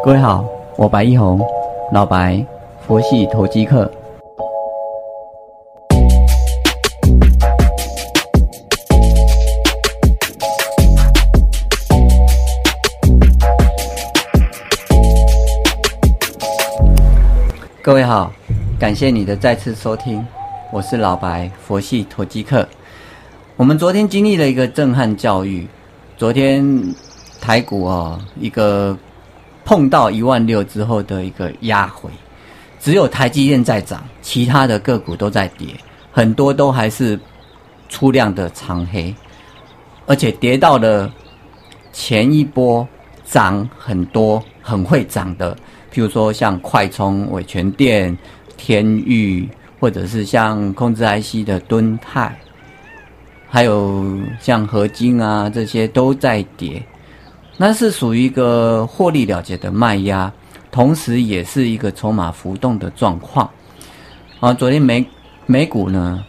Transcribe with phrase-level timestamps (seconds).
[0.00, 0.44] 各位好，
[0.76, 1.40] 我白一红，
[1.92, 2.44] 老白，
[2.86, 3.90] 佛系投机客。
[17.80, 18.32] 各位好，
[18.78, 20.24] 感谢你的再次收听，
[20.72, 22.66] 我是老白，佛系投机客。
[23.56, 25.66] 我们昨天经历了一个震撼教育，
[26.16, 26.64] 昨天
[27.40, 28.96] 台股啊，一个
[29.72, 32.10] 碰到一万六之后的一个压回，
[32.78, 35.68] 只有台积电在涨，其他的个股都在跌，
[36.12, 37.18] 很多都还是
[37.88, 39.14] 出量的长黑，
[40.04, 41.10] 而且跌到了
[41.90, 42.86] 前一波
[43.24, 45.56] 涨很多、很会涨的，
[45.90, 48.14] 譬如说像快充、伟全电、
[48.58, 49.48] 天域，
[49.80, 52.38] 或者是像控制 IC 的敦泰。
[53.48, 54.04] 还有
[54.38, 56.82] 像合金啊这些都在跌，
[57.64, 60.32] 那是属于一个获利了结的卖压，
[60.72, 63.48] 同时也是一个筹码浮动的状况。
[64.40, 65.06] 啊，昨天美
[65.46, 66.24] 美股呢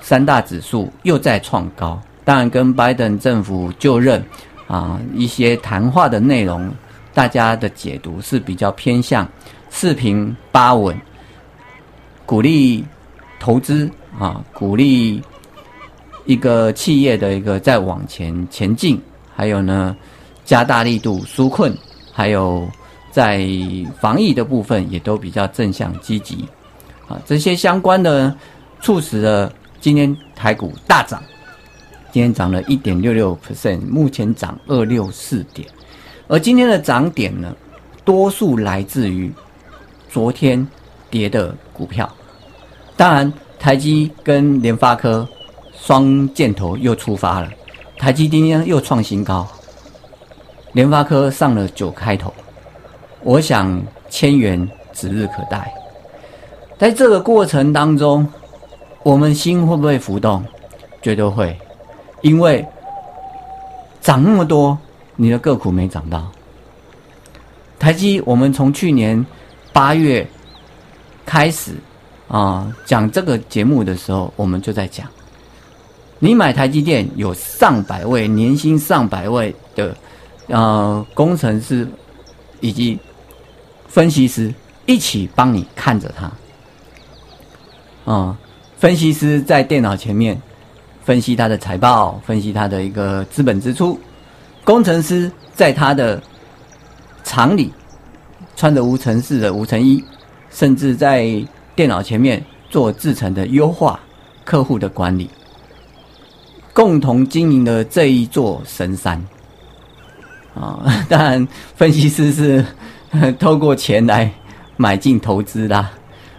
[0.00, 4.24] 三大指数又在创高，当然跟拜登政府就任
[4.66, 6.72] 啊一些谈话的内容，
[7.12, 9.28] 大家的解读是比较偏向
[9.68, 10.98] 四平八稳，
[12.24, 12.82] 鼓励
[13.38, 13.86] 投资
[14.18, 15.22] 啊，鼓励。
[16.24, 18.98] 一个企业的一个再往前前进，
[19.34, 19.94] 还有呢，
[20.50, 21.72] 加大力度纾困，
[22.12, 22.68] 还有
[23.12, 23.46] 在
[24.00, 26.44] 防疫的部分也都比较正向积极，
[27.06, 28.36] 啊，这些相关的
[28.80, 31.22] 促使了今天台股大涨，
[32.10, 35.68] 今天涨了一点六六 percent，目前涨二六四点，
[36.26, 37.54] 而今天的涨点呢，
[38.04, 39.32] 多数来自于
[40.08, 40.66] 昨天
[41.08, 42.12] 跌的股票，
[42.96, 45.24] 当然台积跟联发科。
[45.82, 47.48] 双箭头又出发了，
[47.96, 49.48] 台积电又创新高，
[50.72, 52.32] 联发科上了九开头，
[53.22, 55.72] 我想千元指日可待。
[56.78, 58.26] 在这个过程当中，
[59.02, 60.44] 我们心会不会浮动？
[61.02, 61.56] 绝对会，
[62.22, 62.64] 因为
[64.00, 64.76] 涨那么多，
[65.16, 66.30] 你的个股没涨到。
[67.78, 69.24] 台积，我们从去年
[69.72, 70.26] 八月
[71.24, 71.72] 开始
[72.28, 75.06] 啊讲这个节目的时候，我们就在讲。
[76.18, 79.96] 你买台积电有上百位年薪上百位的
[80.50, 81.88] 呃工程师
[82.60, 82.98] 以及
[83.88, 84.52] 分析师
[84.86, 88.36] 一起帮你看着它，啊，
[88.76, 90.40] 分析师在电脑前面
[91.04, 93.98] 分析他的财报，分析他的一个资本支出，
[94.64, 96.22] 工程师在他的
[97.24, 97.72] 厂里
[98.56, 100.04] 穿着无尘室的无尘衣，
[100.50, 101.42] 甚至在
[101.74, 103.98] 电脑前面做制程的优化，
[104.44, 105.30] 客户的管理。
[106.72, 109.22] 共同经营的这一座神山，
[110.54, 112.64] 啊， 当然分析师是
[113.38, 114.30] 透过钱来
[114.76, 115.76] 买进投资的，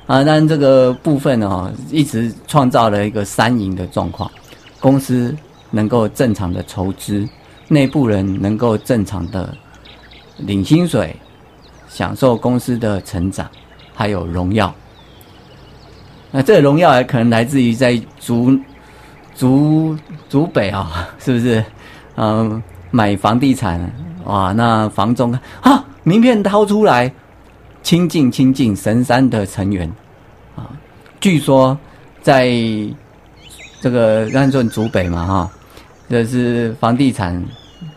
[0.08, 4.30] 啊，但这个部分哦，一直创造了一个三赢的状况，
[4.80, 5.36] 公司
[5.70, 7.28] 能够正常的筹资，
[7.68, 9.54] 内部人能够正常的
[10.38, 11.16] 领薪水，
[11.88, 13.50] 享受公司的成长，
[13.94, 14.74] 还有荣耀。
[16.32, 18.58] 那这个荣耀还可能来自于在竹。
[19.34, 19.98] 竹
[20.30, 21.64] 竹北啊， 是不是？
[22.18, 22.62] 嗯，
[22.92, 23.92] 买房地产
[24.26, 27.12] 哇，那房中啊，名片掏出来，
[27.82, 29.92] 亲近亲近神山的成员
[30.56, 30.70] 啊。
[31.20, 31.78] 据说
[32.22, 32.52] 在
[33.82, 35.52] 这个安顺竹北嘛哈，
[36.08, 37.44] 这是房地产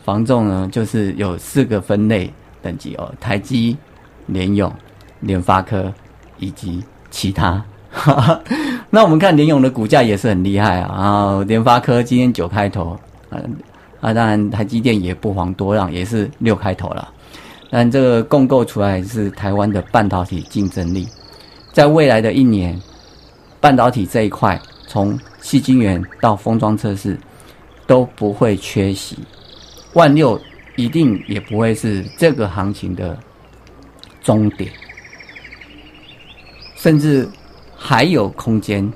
[0.03, 2.33] 房仲呢，就是有四个分类
[2.63, 3.77] 等级哦：台积、
[4.27, 4.73] 联永、
[5.21, 5.93] 联发科
[6.39, 7.63] 以及其他。
[8.91, 13.39] 那我们看联咏的股价也是很厉害啊，然后联发科今天九开头，啊
[14.05, 17.11] 啊，当然台积电也不遑多让，也是六开头了。
[17.71, 21.09] 但这个共构出来是台湾的半导体竞争力，
[21.73, 22.79] 在未来的一年，
[23.61, 27.19] 半导体这一块从细晶圆到封装测试
[27.87, 29.17] 都不会缺席，
[29.95, 30.39] 万六
[30.77, 33.19] 一定也不会是这个行情的
[34.23, 34.71] 终点，
[36.77, 37.27] 甚至。
[37.77, 38.91] 还有空间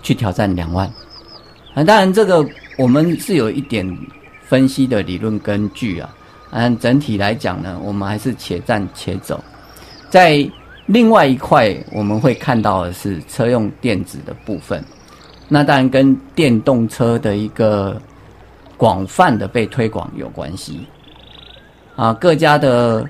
[0.00, 0.86] 去挑战两万
[1.74, 1.82] 啊！
[1.82, 2.46] 当然，这个
[2.78, 3.84] 我们是有一点
[4.52, 6.14] 分析的理论根据啊。
[6.50, 9.42] 嗯，整体来讲呢，我们还是且战且走。
[10.10, 10.46] 在
[10.84, 14.84] 另外一块，我们会看到的是车用电子的部分。
[15.48, 17.98] 那当然跟电动车的一个
[18.76, 20.86] 广泛的被推广有关系
[21.96, 22.12] 啊。
[22.12, 23.08] 各家的。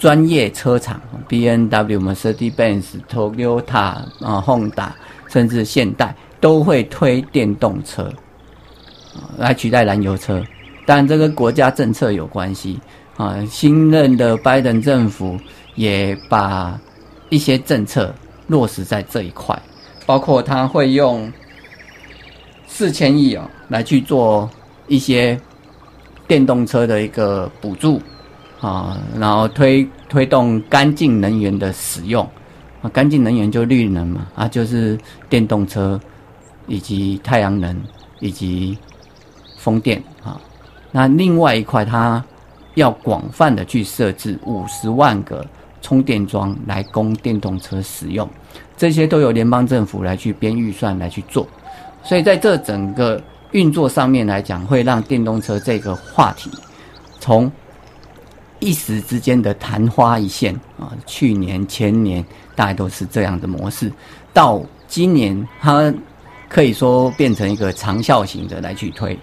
[0.00, 0.98] 专业车厂
[1.28, 4.88] ，B N W、Mercedes-Benz、Toyota 啊、Honda，
[5.28, 8.10] 甚至现代都会推电动车，
[9.38, 10.42] 来取代燃油车。
[10.86, 12.78] 但这个国家政策有关系
[13.16, 15.38] 啊，新任的拜登政府
[15.76, 16.78] 也把
[17.28, 18.12] 一些政策
[18.48, 19.56] 落实在这一块，
[20.06, 21.30] 包括他会用
[22.66, 24.50] 四千亿哦来去做
[24.88, 25.38] 一些
[26.26, 28.00] 电动车的一个补助
[28.60, 32.28] 啊，然后推推动干净能源的使用
[32.82, 36.00] 啊，干净能源就绿能嘛啊，就是电动车
[36.66, 37.76] 以及太阳能
[38.18, 38.76] 以及
[39.60, 40.40] 风电啊。
[40.90, 42.24] 那另外一块，它
[42.74, 45.46] 要广泛的去设置五十万个
[45.82, 48.28] 充电桩来供电动车使用，
[48.76, 51.46] 这些都由联邦政府来去编预算来去做，
[52.02, 53.22] 所以在这整个
[53.52, 56.50] 运作上面来讲，会让电动车这个话题
[57.18, 57.50] 从
[58.58, 62.24] 一时之间的昙花一现啊，去年前年
[62.54, 63.92] 大概都是这样的模式，
[64.32, 65.92] 到今年它
[66.48, 69.18] 可以说变成一个长效型的来去推。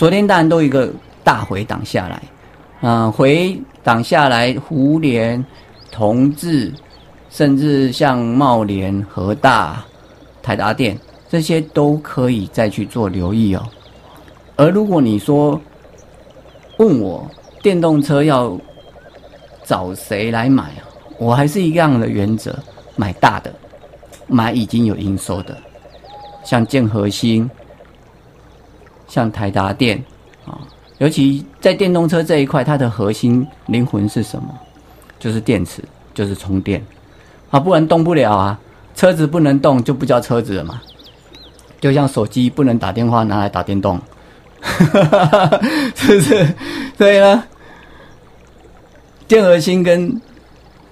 [0.00, 0.90] 昨天当然都一个
[1.22, 2.22] 大回档下来，
[2.80, 5.44] 嗯，回档下来，湖联、
[5.92, 6.72] 同志，
[7.28, 9.84] 甚至像茂联、和大、
[10.42, 10.98] 台达电
[11.28, 13.62] 这些都可以再去做留意哦。
[14.56, 15.60] 而如果你说
[16.78, 17.30] 问我
[17.60, 18.58] 电动车要
[19.64, 20.80] 找谁来买啊，
[21.18, 22.58] 我还是一样的原则，
[22.96, 23.54] 买大的，
[24.26, 25.54] 买已经有营收的，
[26.42, 27.50] 像建核心。
[29.10, 30.02] 像台达电
[30.46, 30.56] 啊，
[30.98, 34.48] 尤其在电动车这一块，它的核心灵魂是什么？
[35.18, 35.82] 就是电池，
[36.14, 36.80] 就是充电
[37.50, 38.58] 啊，不然动不了啊。
[38.94, 40.80] 车子不能动，就不叫车子了嘛。
[41.80, 44.00] 就像手机不能打电话，拿来打电动，
[45.96, 46.54] 是不是？
[46.96, 47.42] 所以呢，
[49.26, 50.20] 电核心跟。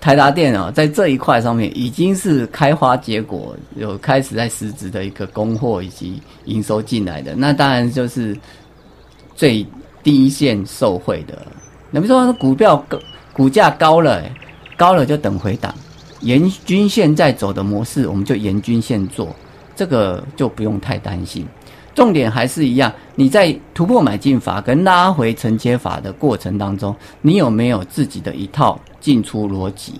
[0.01, 8.37] 台达电啊，在这一块上面已经是开花结果，有开始在实质的一个供货以及营收进来的，那当然就是
[9.35, 9.67] 最
[10.03, 11.37] 低一线受惠的。
[11.91, 12.99] 那比如说股票高，
[13.33, 14.23] 股价高了，
[14.77, 15.75] 高了就等回档，
[16.21, 19.35] 沿均线在走的模式，我们就沿均线做，
[19.75, 21.45] 这个就不用太担心。
[21.95, 29.95] 重点还是一样，你在突破买进法跟拉回承接法的过程当中，你有没有自己的一套进出逻辑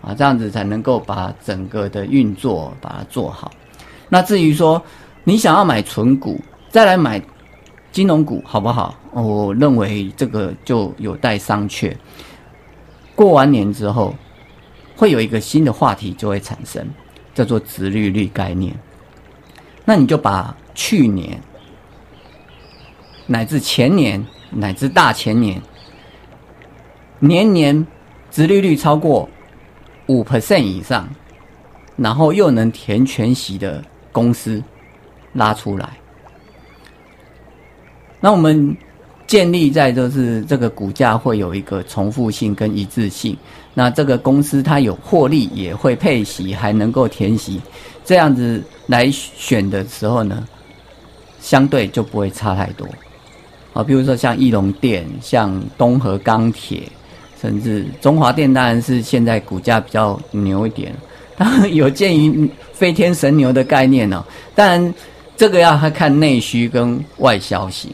[0.00, 0.14] 啊？
[0.14, 3.50] 这样子才能够把整个的运作把它做好。
[4.08, 4.82] 那至于说
[5.22, 6.40] 你想要买纯股，
[6.70, 7.20] 再来买
[7.92, 8.94] 金融股，好不好？
[9.12, 11.94] 我认为这个就有待商榷。
[13.14, 14.14] 过完年之后，
[14.96, 16.88] 会有一个新的话题就会产生，
[17.34, 18.74] 叫做直利率概念。
[19.84, 20.56] 那你就把。
[20.80, 21.42] 去年
[23.26, 25.60] 乃至前年乃至大前年，
[27.18, 27.84] 年年
[28.30, 29.28] 殖利率超过
[30.06, 31.08] 五 percent 以上，
[31.96, 33.82] 然后又能填全息的
[34.12, 34.62] 公司
[35.32, 35.90] 拉出来，
[38.20, 38.76] 那我们
[39.26, 43.36] 建立在就是这个股价会有一个重复性跟一致性，
[43.74, 47.60] 那这个公司它有获利也会配息，还能够填息，
[48.04, 50.46] 这样子来选的时候呢？
[51.40, 52.84] 相对就不会差太多，
[53.72, 56.82] 啊，比如说像翼龙电、像东河钢铁，
[57.40, 60.92] 甚至中华电，当然是现在股价比较牛一点。
[61.38, 64.24] 当然有鉴于飞天神牛的概念哦，
[64.54, 64.94] 当然
[65.36, 67.90] 这个要看内需跟外销型，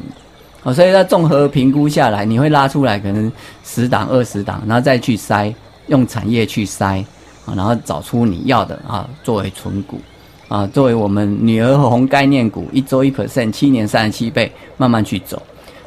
[0.62, 3.31] 哦，所以在综合评估下来，你会拉出来可能
[3.62, 5.55] 十档、二十档，然后再去筛，
[5.88, 7.05] 用产业去筛，
[7.45, 10.00] 啊，然后找出你要的啊，作为存股。
[10.47, 15.42] 啊，作为我们女儿红概念股，一周一 percent，七年三十七倍，慢慢去走。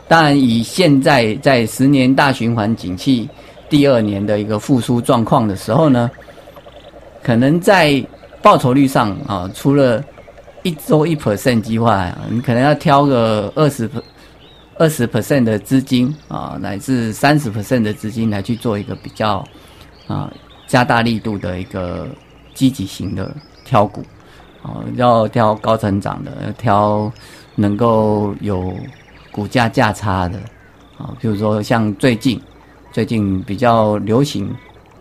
[0.07, 3.29] 当然，以现在在十年大循环景气
[3.69, 6.09] 第二年的一个复苏状况的时候呢，
[7.21, 8.03] 可能在
[8.41, 10.03] 报酬率上啊，除了
[10.63, 13.89] 一周一 percent 计划，你可能要挑个二十
[14.77, 19.43] 二十 percent 的资金啊，乃至三十 percent 的资金来去做一个比较
[20.07, 20.31] 啊，
[20.67, 22.07] 加大力度的一个
[22.53, 24.03] 积极型的挑股。
[24.63, 27.11] 哦，要挑高成长的，要挑
[27.55, 28.73] 能够有
[29.31, 30.37] 股价价差的，
[30.97, 32.41] 啊，比如说像最近
[32.97, 34.49] 最近比较流行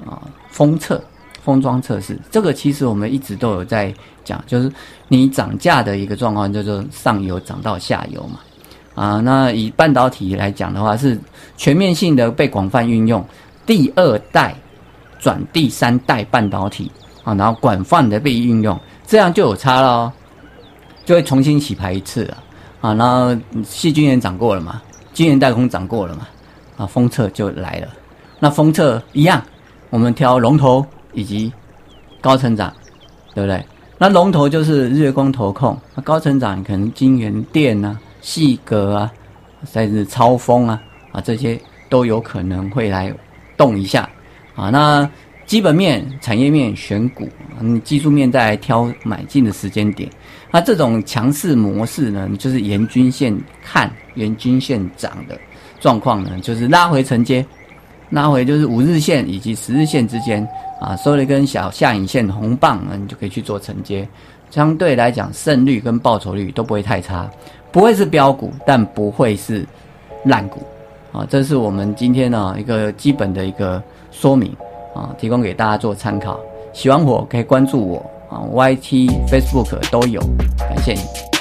[0.04, 1.02] 啊，封测
[1.42, 3.90] 封装测试，这个其实我们一直都有在
[4.22, 4.70] 讲，就是
[5.08, 8.40] 你涨价的一个状况，就是上游涨到下游嘛，
[8.94, 11.18] 啊，那以半导体来讲的话，是
[11.56, 13.24] 全面性的被广泛运用，
[13.64, 14.54] 第二代
[15.18, 16.92] 转第三代半导体
[17.24, 18.78] 啊，然后广泛的被运用。
[19.06, 20.12] 这样就有差了，
[21.06, 22.36] 就会重新洗牌一次了
[22.82, 22.92] 啊！
[22.92, 23.34] 然后
[23.64, 24.82] 细菌也涨过了嘛，
[25.14, 26.28] 晶圆代工涨过了嘛，
[26.76, 27.88] 啊，封测就来了。
[28.38, 29.42] 那封测一样，
[29.90, 31.52] 我们挑龙头以及
[32.20, 32.72] 高成长，
[33.34, 33.64] 对不对？
[33.98, 39.12] 那龙头就是日月光投控，那高成长可能金圆电啊、细格啊，
[39.64, 43.10] 甚至超风啊啊这些都有可能会来
[43.56, 44.06] 动一下
[44.54, 44.68] 啊。
[44.68, 45.08] 那
[45.46, 47.26] 基本面、产业面选股，
[47.58, 50.10] 你技术面再来挑买进的时间点。
[50.50, 55.38] 那这种强势模式呢，就是沿均线看、沿均线涨的
[55.86, 57.46] 状况呢，就是拉回承接，
[58.10, 60.44] 拉回就是五日线以及十日线之间
[60.80, 64.08] 啊，收了一根小下影线红棒，那你就可以去做承接。
[64.50, 67.30] 相对来讲，胜率跟报酬率都不会太差，
[67.70, 69.64] 不会是标股，但不会是
[70.24, 70.60] 烂股
[71.12, 71.24] 啊。
[71.30, 74.52] 这是我们今天呢一个基本的一个说明。
[74.96, 76.40] 啊，提供给大家做参考。
[76.72, 77.98] 喜欢我可以关注我
[78.30, 80.18] 啊，YT、Facebook 都有。
[80.58, 81.35] 感谢你。